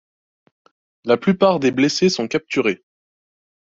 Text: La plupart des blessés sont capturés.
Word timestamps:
La 1.05 1.15
plupart 1.15 1.59
des 1.59 1.69
blessés 1.69 2.09
sont 2.09 2.27
capturés. 2.27 2.83